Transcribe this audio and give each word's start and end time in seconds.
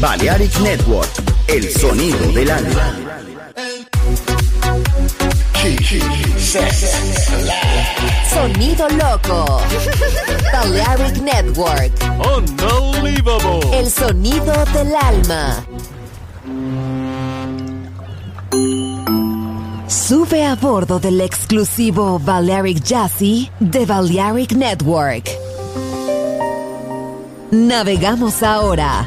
Balearic 0.00 0.58
Network, 0.60 1.10
el 1.46 1.70
sonido 1.70 2.32
del 2.32 2.50
alma. 2.50 2.96
Sonido 8.32 8.88
loco. 8.90 9.60
Balearic 10.52 11.16
Network, 11.22 11.92
Unbelievable. 12.36 13.78
el 13.78 13.90
sonido 13.90 14.52
del 14.72 14.94
alma. 14.94 15.64
Sube 19.86 20.44
a 20.46 20.54
bordo 20.54 20.98
del 20.98 21.20
exclusivo 21.20 22.18
Balearic 22.18 22.82
Jazzy 22.82 23.50
de 23.60 23.84
Balearic 23.84 24.52
Network. 24.52 25.28
Navegamos 27.50 28.42
ahora. 28.42 29.06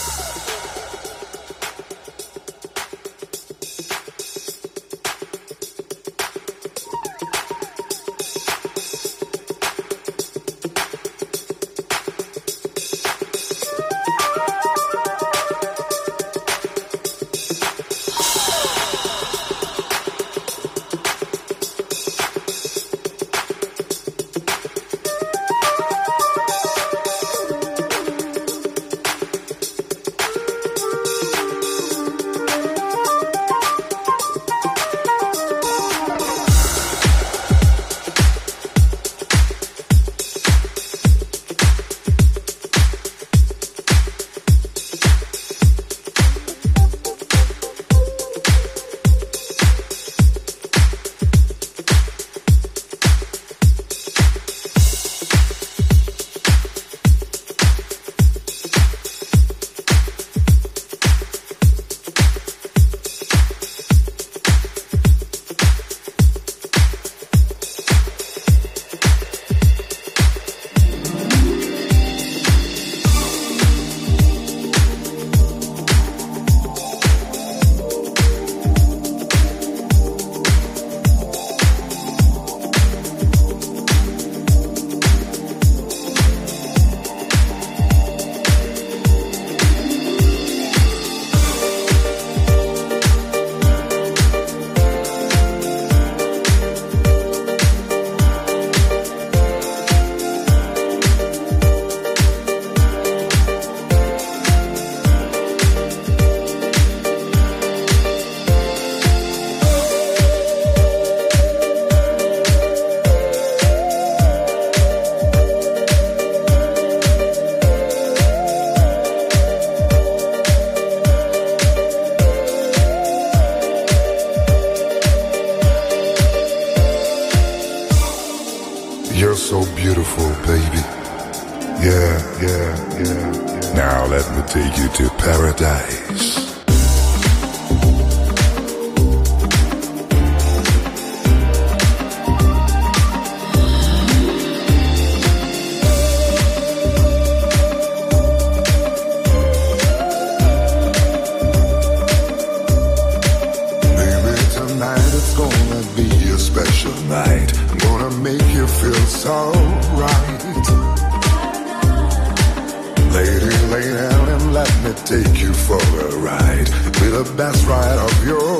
take 165.11 165.41
you 165.41 165.53
for 165.53 165.75
a 165.75 166.15
ride, 166.19 166.69
be 166.99 167.07
the 167.19 167.33
best 167.35 167.67
ride 167.67 167.99
of 168.07 168.15
your 168.25 168.51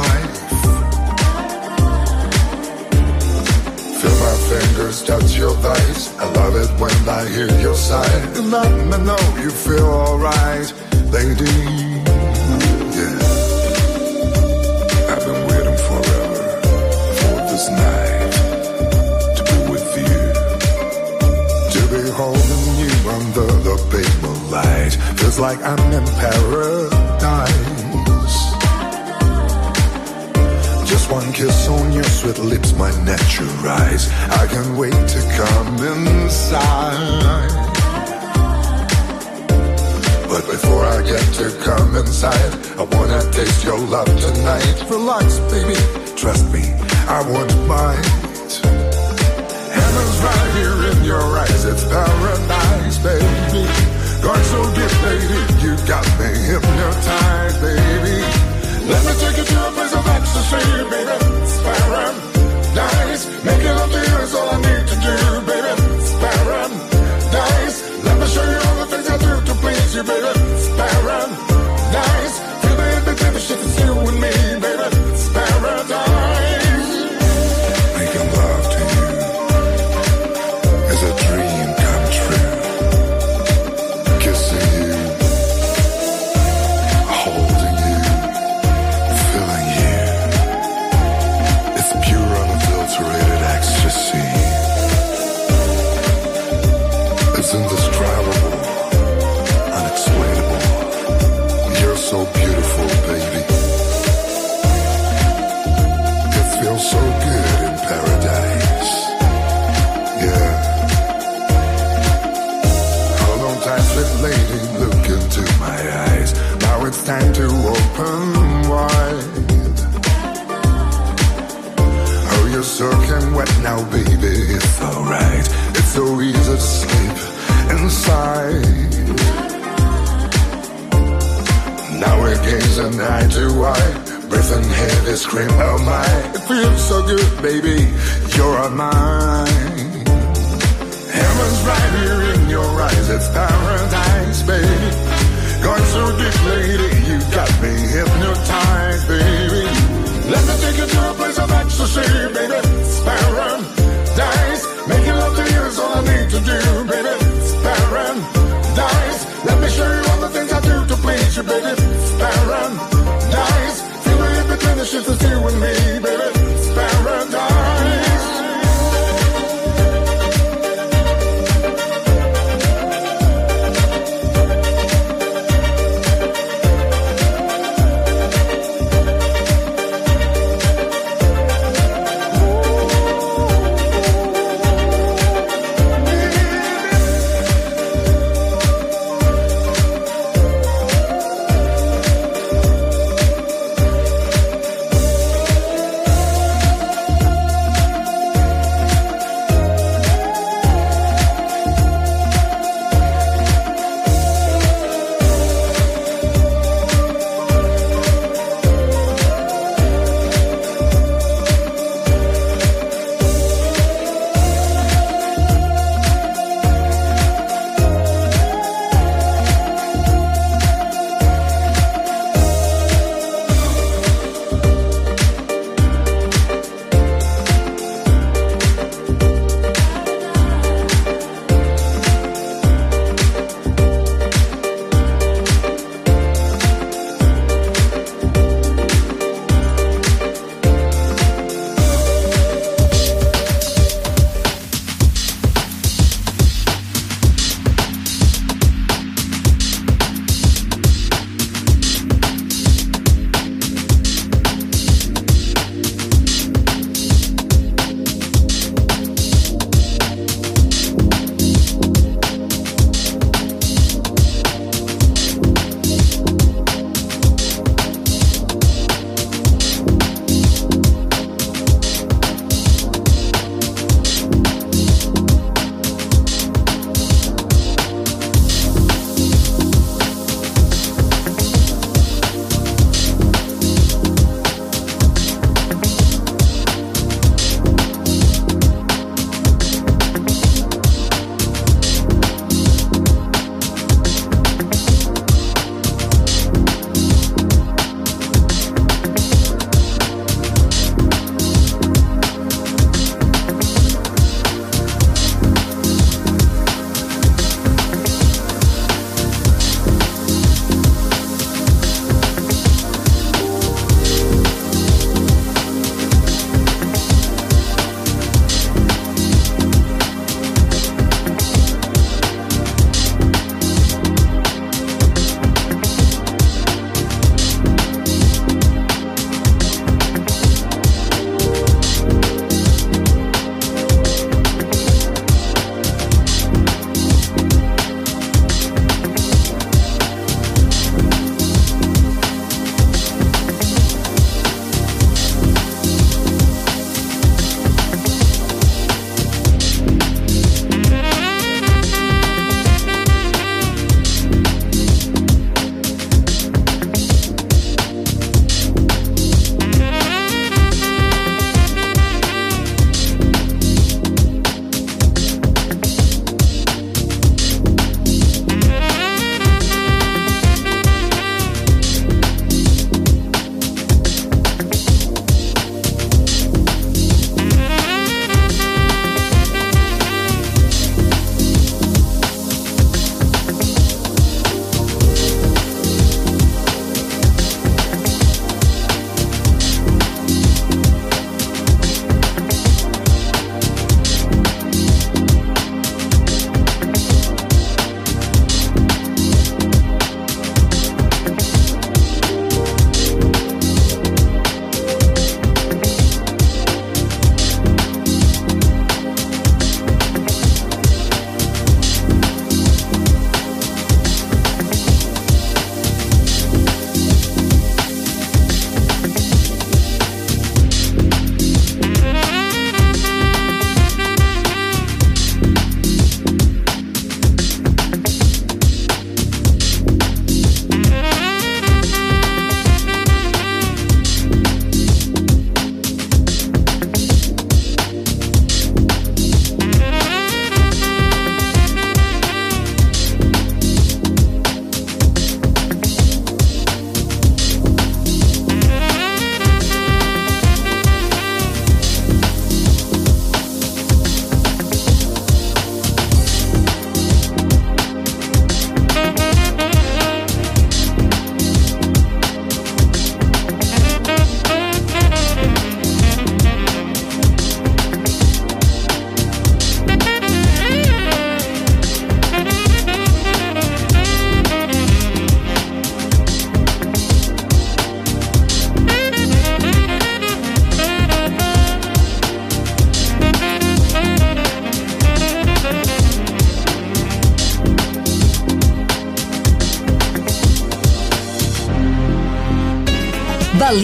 life. 0.00 0.36
Feel 4.00 4.16
my 4.24 4.36
fingers 4.50 5.02
touch 5.04 5.36
your 5.36 5.54
thighs, 5.56 6.16
I 6.18 6.32
love 6.32 6.56
it 6.56 6.70
when 6.80 6.96
I 7.20 7.28
hear 7.28 7.50
your 7.60 7.74
sigh, 7.74 8.24
let 8.54 8.72
me 8.90 9.04
know 9.04 9.22
you 9.42 9.50
feel 9.50 9.84
alright, 9.84 10.72
lady. 11.10 12.00
night 17.70 18.32
to 19.36 19.42
be 19.48 19.56
with 19.70 19.88
you, 20.00 20.18
to 21.74 21.80
be 21.92 22.02
holding 22.18 22.64
you 22.82 22.92
under 23.16 23.46
the 23.66 23.76
bed 23.90 24.21
light. 24.52 24.92
Feels 25.16 25.38
like 25.40 25.58
I'm 25.62 25.92
in 25.92 26.04
paradise. 26.20 27.62
Just 30.90 31.10
one 31.10 31.32
kiss 31.32 31.68
on 31.68 31.92
your 31.92 32.04
sweet 32.04 32.38
lips 32.38 32.74
might 32.74 32.98
naturalize. 33.02 34.10
I 34.40 34.46
can't 34.52 34.76
wait 34.76 34.92
to 35.14 35.20
come 35.40 35.74
inside. 35.94 37.48
But 40.28 40.44
before 40.46 40.84
I 40.84 41.02
get 41.02 41.26
to 41.40 41.48
come 41.64 41.96
inside, 41.96 42.52
I 42.80 42.84
wanna 42.94 43.22
taste 43.32 43.64
your 43.64 43.78
love 43.78 44.12
tonight. 44.26 44.76
Relax, 44.90 45.38
baby, 45.52 45.78
trust 46.14 46.44
me, 46.52 46.64
I 47.08 47.20
won't 47.30 47.54
bite. 47.66 48.52
Heaven's 49.78 50.18
right 50.26 50.50
here 50.58 50.78
in 50.90 51.04
your 51.04 51.24
eyes, 51.40 51.64
it's 51.64 51.84
paradise, 51.84 52.98
baby. 52.98 53.91
Got 54.22 54.38
so 54.44 54.62
deep, 54.76 54.94
baby, 55.02 55.38
you 55.64 55.72
got 55.84 56.06
me 56.18 56.30
hypnotized, 56.46 57.60
baby. 57.60 58.16
Let 58.86 59.02
me 59.06 59.12
take 59.18 59.36
you 59.38 59.46
to 59.50 59.58
a 59.66 59.70
place 59.74 59.94
of 59.98 60.06
ecstasy, 60.16 60.62
baby. 60.94 61.16
Paradise, 61.66 63.24
making 63.44 63.76
up 63.82 63.90
to 63.90 63.98
you 63.98 64.16
is 64.22 64.34
all 64.34 64.48
I 64.48 64.58
need 64.66 64.84
to 64.90 64.96
do, 65.06 65.16
baby. 65.50 65.72
Paradise, 66.22 67.78
let 68.04 68.16
me 68.20 68.26
show 68.26 68.46
you 68.52 68.58
all 68.66 68.76
the 68.82 68.86
things 68.92 69.08
I 69.10 69.16
do 69.18 69.32
to 69.46 69.54
please 69.60 69.94
you, 69.96 70.04
baby. 70.04 70.41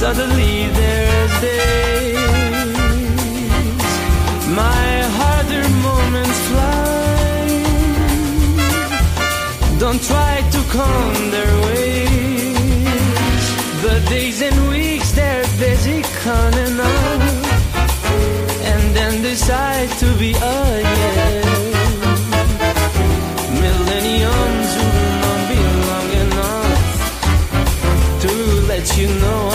Suddenly 0.00 0.66
there's 0.68 1.40
days. 1.42 2.16
My 4.48 4.86
harder 5.18 5.68
moments 5.88 6.38
fly. 6.48 7.44
Don't 9.78 10.02
try 10.02 10.40
to 10.54 10.60
count 10.72 11.30
their 11.36 11.54
ways. 11.66 13.44
The 13.82 13.96
days 14.08 14.40
and 14.40 14.56
weeks 14.70 15.12
they're 15.12 15.44
busy 15.58 16.00
counting 16.24 16.80
up, 16.80 17.20
and 18.72 18.82
then 18.96 19.20
decide 19.20 19.90
to 19.98 20.06
be 20.16 20.32
a 20.32 20.80
yeah. 20.96 21.44
Millenniums 23.64 24.70
will 24.80 25.12
not 25.24 25.40
be 25.52 25.60
long 25.90 26.08
enough 26.24 26.80
to 28.22 28.32
let 28.66 28.86
you 28.96 29.08
know 29.20 29.49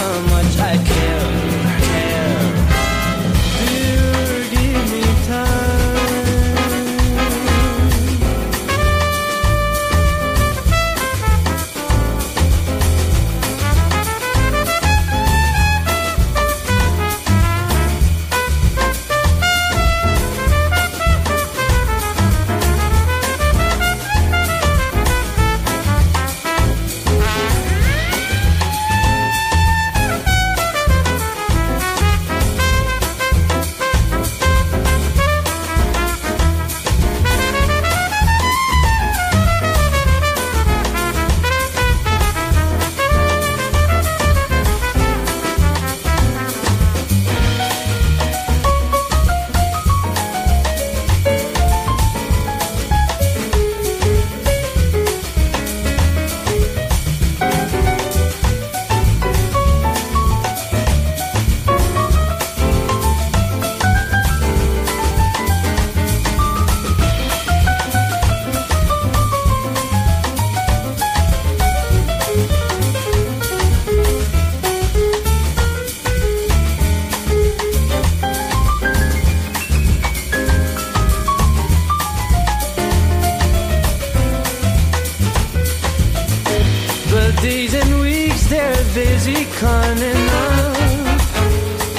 days 87.45 87.75
and 87.75 87.99
weeks 87.99 88.47
they're 88.47 88.83
busy 88.95 89.45
counting 89.61 90.23
up 90.45 90.77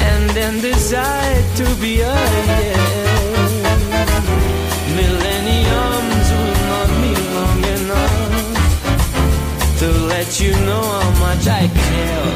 and 0.09 0.25
then 0.31 0.55
decide 0.61 1.45
to 1.61 1.67
be 1.83 2.01
a 2.01 2.17
yeah. 2.63 2.87
Millenniums 4.99 6.29
will 6.37 6.59
not 6.73 6.91
be 7.05 7.13
long 7.37 7.61
enough 7.79 8.27
to 9.81 9.89
let 10.13 10.29
you 10.41 10.53
know 10.67 10.85
how 10.99 11.11
much 11.25 11.47
I 11.47 11.63
care. 11.89 12.36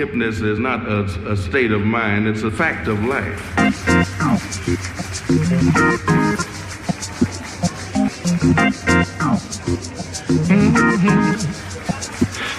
Hipness 0.00 0.42
is 0.42 0.58
not 0.58 0.88
a, 0.88 1.02
a 1.30 1.36
state 1.36 1.72
of 1.72 1.82
mind, 1.82 2.26
it's 2.26 2.42
a 2.42 2.50
fact 2.50 2.88
of 2.88 3.04
life. 3.04 3.56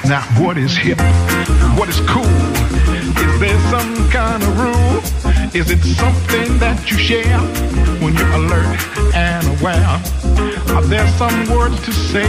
Now, 0.06 0.22
what 0.39 0.58
is 0.58 0.76
hip? 0.76 1.00
What 1.80 1.89
is 1.89 2.00
cool? 2.02 2.26
Is 2.26 3.39
there 3.39 3.60
some 3.72 4.10
kind 4.12 4.44
of 4.44 4.60
rule? 4.60 4.98
Is 5.56 5.72
it 5.72 5.80
something 5.96 6.60
that 6.60 6.92
you 6.92 6.98
share 6.98 7.39
when 8.04 8.14
you're 8.14 8.32
alert 8.34 8.80
and 9.16 9.48
aware? 9.60 10.00
Are 10.76 10.84
there 10.84 11.08
some 11.18 11.50
words 11.50 11.82
to 11.86 11.92
say 11.92 12.28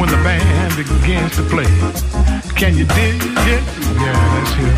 when 0.00 0.08
the 0.08 0.20
band 0.24 0.74
begins 0.76 1.36
to 1.36 1.42
play? 1.42 2.21
Can 2.62 2.78
you 2.78 2.84
dig 2.84 3.18
it? 3.18 3.64
Yeah, 3.98 4.14
that's 4.38 4.54
hip. 4.54 4.76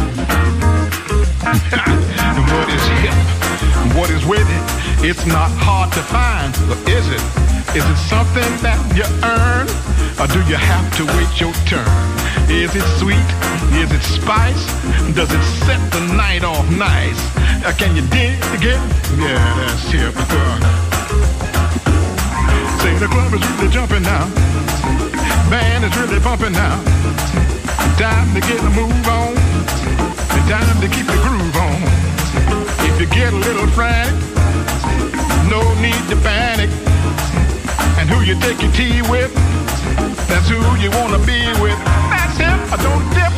what 2.48 2.68
is 2.72 2.86
hip? 3.04 3.12
What 3.92 4.08
is 4.08 4.24
with 4.24 4.48
it? 4.48 4.64
It's 5.04 5.26
not 5.26 5.52
hard 5.60 5.92
to 5.92 6.00
find, 6.00 6.56
or 6.72 6.80
is 6.88 7.04
it? 7.12 7.20
Is 7.76 7.84
it 7.84 8.00
something 8.08 8.48
that 8.64 8.80
you 8.96 9.04
earn, 9.20 9.68
or 10.16 10.24
do 10.32 10.40
you 10.48 10.56
have 10.56 10.88
to 10.96 11.04
wait 11.12 11.28
your 11.36 11.52
turn? 11.68 11.84
Is 12.48 12.72
it 12.72 12.88
sweet? 12.96 13.28
Is 13.76 13.92
it 13.92 14.00
spice? 14.00 14.64
Does 15.12 15.28
it 15.28 15.44
set 15.68 15.76
the 15.92 16.00
night 16.16 16.42
off 16.42 16.64
nice? 16.72 17.20
Uh, 17.68 17.76
can 17.76 17.92
you 17.94 18.00
dig 18.08 18.40
it? 18.64 18.80
Yeah, 19.20 19.36
that's 19.60 19.84
hip. 19.92 20.16
Say 22.80 22.96
the 22.96 23.12
club 23.12 23.28
is 23.36 23.44
really 23.44 23.68
jumping 23.68 24.08
now. 24.08 24.24
Band 25.52 25.84
is 25.84 25.92
really 26.00 26.20
bumping 26.24 26.52
now. 26.52 27.03
Time 27.98 28.34
to 28.34 28.40
get 28.40 28.58
a 28.58 28.70
move 28.70 29.06
on. 29.06 29.38
And 30.34 30.44
time 30.50 30.80
to 30.80 30.88
keep 30.88 31.06
the 31.06 31.20
groove 31.22 31.56
on. 31.56 31.78
If 32.90 33.00
you 33.00 33.06
get 33.06 33.32
a 33.32 33.36
little 33.36 33.68
frantic, 33.68 34.14
no 35.48 35.62
need 35.80 36.02
to 36.10 36.16
panic. 36.16 36.70
And 37.96 38.10
who 38.10 38.22
you 38.22 38.34
take 38.40 38.60
your 38.60 38.72
tea 38.72 39.00
with, 39.02 39.32
that's 40.26 40.48
who 40.48 40.58
you 40.82 40.90
wanna 40.90 41.22
be 41.22 41.38
with. 41.62 41.78
That's 42.10 42.36
him. 42.36 42.58
Don't 42.82 43.06
dip, 43.14 43.32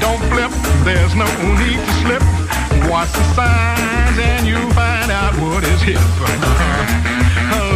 don't 0.00 0.22
flip. 0.32 0.50
There's 0.88 1.14
no 1.14 1.28
need 1.60 1.76
to 1.76 1.92
slip. 2.00 2.22
Watch 2.90 3.12
the 3.12 3.24
signs 3.36 4.18
and 4.18 4.46
you 4.46 4.56
find 4.72 5.10
out 5.12 5.34
what 5.34 5.64
is 5.64 5.82
hip. 5.82 6.00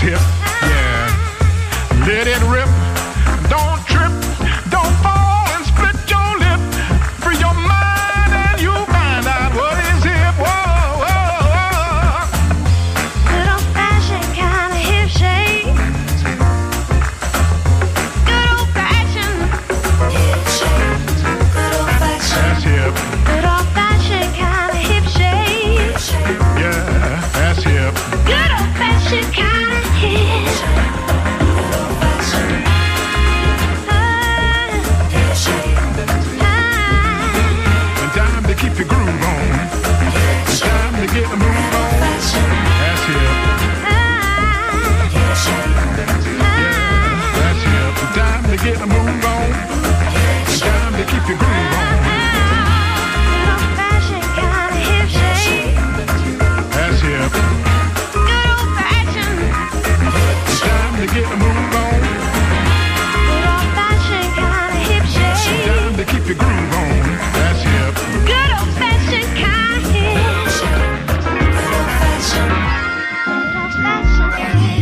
hip. 0.00 0.47